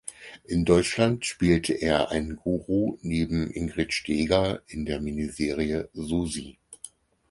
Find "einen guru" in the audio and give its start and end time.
2.09-2.97